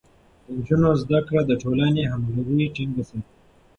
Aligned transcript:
د 0.43 0.45
نجونو 0.57 0.89
زده 1.01 1.19
کړه 1.27 1.41
د 1.45 1.51
ټولنې 1.61 2.03
همغږي 2.11 2.67
ټينګه 2.75 3.03
ساتي. 3.09 3.31